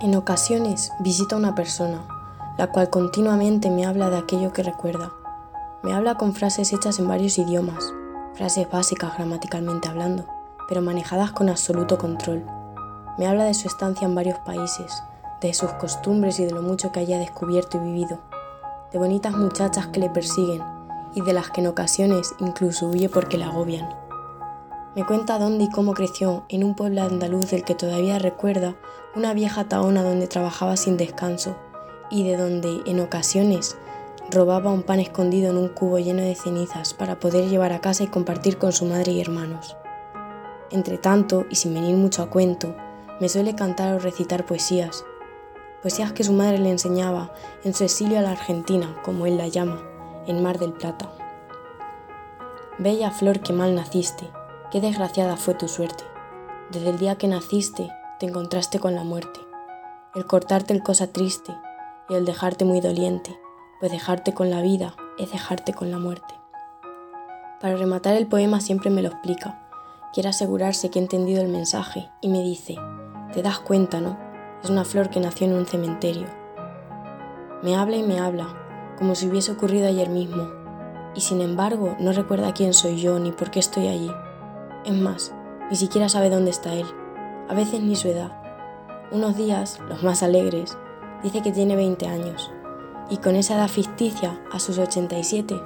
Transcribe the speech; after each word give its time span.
En 0.00 0.14
ocasiones 0.14 0.92
visito 1.00 1.34
a 1.34 1.38
una 1.40 1.56
persona, 1.56 2.06
la 2.56 2.68
cual 2.68 2.88
continuamente 2.88 3.68
me 3.68 3.84
habla 3.84 4.10
de 4.10 4.18
aquello 4.18 4.52
que 4.52 4.62
recuerda. 4.62 5.10
Me 5.82 5.92
habla 5.92 6.14
con 6.14 6.34
frases 6.34 6.72
hechas 6.72 7.00
en 7.00 7.08
varios 7.08 7.36
idiomas, 7.36 7.92
frases 8.34 8.70
básicas 8.70 9.14
gramaticalmente 9.16 9.88
hablando, 9.88 10.24
pero 10.68 10.82
manejadas 10.82 11.32
con 11.32 11.48
absoluto 11.48 11.98
control. 11.98 12.46
Me 13.18 13.26
habla 13.26 13.42
de 13.42 13.54
su 13.54 13.66
estancia 13.66 14.06
en 14.06 14.14
varios 14.14 14.38
países, 14.38 15.02
de 15.40 15.52
sus 15.52 15.72
costumbres 15.72 16.38
y 16.38 16.44
de 16.44 16.52
lo 16.52 16.62
mucho 16.62 16.92
que 16.92 17.00
haya 17.00 17.18
descubierto 17.18 17.78
y 17.78 17.80
vivido, 17.80 18.20
de 18.92 19.00
bonitas 19.00 19.36
muchachas 19.36 19.88
que 19.88 19.98
le 19.98 20.10
persiguen 20.10 20.62
y 21.12 21.22
de 21.22 21.32
las 21.32 21.50
que 21.50 21.60
en 21.60 21.66
ocasiones 21.66 22.36
incluso 22.38 22.86
huye 22.86 23.08
porque 23.08 23.36
la 23.36 23.46
agobian. 23.46 23.88
Me 24.98 25.06
cuenta 25.06 25.38
dónde 25.38 25.62
y 25.62 25.70
cómo 25.70 25.94
creció 25.94 26.42
en 26.48 26.64
un 26.64 26.74
pueblo 26.74 27.02
andaluz 27.02 27.52
del 27.52 27.62
que 27.62 27.76
todavía 27.76 28.18
recuerda 28.18 28.74
una 29.14 29.32
vieja 29.32 29.68
taona 29.68 30.02
donde 30.02 30.26
trabajaba 30.26 30.76
sin 30.76 30.96
descanso 30.96 31.56
y 32.10 32.28
de 32.28 32.36
donde 32.36 32.80
en 32.84 32.98
ocasiones 32.98 33.76
robaba 34.28 34.72
un 34.72 34.82
pan 34.82 34.98
escondido 34.98 35.50
en 35.50 35.56
un 35.56 35.68
cubo 35.68 36.00
lleno 36.00 36.22
de 36.22 36.34
cenizas 36.34 36.94
para 36.94 37.20
poder 37.20 37.48
llevar 37.48 37.72
a 37.72 37.80
casa 37.80 38.02
y 38.02 38.08
compartir 38.08 38.58
con 38.58 38.72
su 38.72 38.86
madre 38.86 39.12
y 39.12 39.20
hermanos. 39.20 39.76
Entre 40.72 40.98
tanto, 40.98 41.46
y 41.48 41.54
sin 41.54 41.74
venir 41.74 41.94
mucho 41.94 42.24
a 42.24 42.28
cuento, 42.28 42.74
me 43.20 43.28
suele 43.28 43.54
cantar 43.54 43.94
o 43.94 44.00
recitar 44.00 44.46
poesías, 44.46 45.04
poesías 45.80 46.10
que 46.10 46.24
su 46.24 46.32
madre 46.32 46.58
le 46.58 46.72
enseñaba 46.72 47.32
en 47.62 47.72
su 47.72 47.84
exilio 47.84 48.18
a 48.18 48.22
la 48.22 48.32
Argentina, 48.32 48.96
como 49.04 49.26
él 49.26 49.38
la 49.38 49.46
llama, 49.46 49.80
en 50.26 50.42
Mar 50.42 50.58
del 50.58 50.72
Plata. 50.72 51.08
Bella 52.78 53.12
flor 53.12 53.38
que 53.38 53.52
mal 53.52 53.76
naciste, 53.76 54.28
Qué 54.70 54.82
desgraciada 54.82 55.38
fue 55.38 55.54
tu 55.54 55.66
suerte. 55.66 56.04
Desde 56.70 56.90
el 56.90 56.98
día 56.98 57.16
que 57.16 57.26
naciste 57.26 57.90
te 58.20 58.26
encontraste 58.26 58.78
con 58.78 58.94
la 58.94 59.02
muerte. 59.02 59.40
El 60.14 60.26
cortarte 60.26 60.74
el 60.74 60.82
cosa 60.82 61.06
triste 61.06 61.54
y 62.10 62.14
el 62.14 62.26
dejarte 62.26 62.66
muy 62.66 62.82
doliente, 62.82 63.34
pues 63.80 63.90
dejarte 63.90 64.34
con 64.34 64.50
la 64.50 64.60
vida 64.60 64.94
es 65.18 65.32
dejarte 65.32 65.72
con 65.72 65.90
la 65.90 65.98
muerte. 65.98 66.34
Para 67.62 67.76
rematar 67.76 68.14
el 68.16 68.26
poema 68.26 68.60
siempre 68.60 68.90
me 68.90 69.00
lo 69.00 69.08
explica. 69.08 69.66
Quiere 70.12 70.28
asegurarse 70.28 70.90
que 70.90 70.98
he 70.98 71.02
entendido 71.02 71.40
el 71.40 71.48
mensaje 71.48 72.10
y 72.20 72.28
me 72.28 72.42
dice, 72.42 72.76
te 73.32 73.40
das 73.40 73.60
cuenta, 73.60 74.02
¿no? 74.02 74.18
Es 74.62 74.68
una 74.68 74.84
flor 74.84 75.08
que 75.08 75.18
nació 75.18 75.46
en 75.46 75.54
un 75.54 75.64
cementerio. 75.64 76.26
Me 77.62 77.74
habla 77.74 77.96
y 77.96 78.02
me 78.02 78.20
habla, 78.20 78.94
como 78.98 79.14
si 79.14 79.28
hubiese 79.28 79.50
ocurrido 79.50 79.88
ayer 79.88 80.10
mismo, 80.10 80.46
y 81.14 81.22
sin 81.22 81.40
embargo 81.40 81.96
no 81.98 82.12
recuerda 82.12 82.52
quién 82.52 82.74
soy 82.74 83.00
yo 83.00 83.18
ni 83.18 83.32
por 83.32 83.50
qué 83.50 83.60
estoy 83.60 83.88
allí. 83.88 84.10
Es 84.88 84.94
más, 84.94 85.34
ni 85.68 85.76
siquiera 85.76 86.08
sabe 86.08 86.30
dónde 86.30 86.50
está 86.50 86.72
él, 86.72 86.86
a 87.46 87.52
veces 87.52 87.82
ni 87.82 87.94
su 87.94 88.08
edad. 88.08 88.32
Unos 89.12 89.36
días, 89.36 89.78
los 89.86 90.02
más 90.02 90.22
alegres, 90.22 90.78
dice 91.22 91.42
que 91.42 91.52
tiene 91.52 91.76
20 91.76 92.06
años, 92.08 92.50
y 93.10 93.18
con 93.18 93.36
esa 93.36 93.56
edad 93.56 93.68
ficticia, 93.68 94.40
a 94.50 94.58
sus 94.58 94.78
87, 94.78 95.60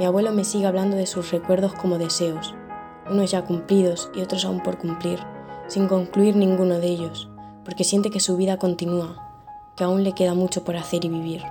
mi 0.00 0.04
abuelo 0.04 0.32
me 0.32 0.42
sigue 0.42 0.66
hablando 0.66 0.96
de 0.96 1.06
sus 1.06 1.30
recuerdos 1.30 1.74
como 1.74 1.96
deseos, 1.96 2.56
unos 3.08 3.30
ya 3.30 3.44
cumplidos 3.44 4.10
y 4.16 4.22
otros 4.22 4.44
aún 4.44 4.60
por 4.60 4.78
cumplir, 4.78 5.20
sin 5.68 5.86
concluir 5.86 6.34
ninguno 6.34 6.80
de 6.80 6.88
ellos, 6.88 7.30
porque 7.64 7.84
siente 7.84 8.10
que 8.10 8.18
su 8.18 8.36
vida 8.36 8.56
continúa, 8.56 9.32
que 9.76 9.84
aún 9.84 10.02
le 10.02 10.12
queda 10.12 10.34
mucho 10.34 10.64
por 10.64 10.74
hacer 10.74 11.04
y 11.04 11.08
vivir. 11.08 11.44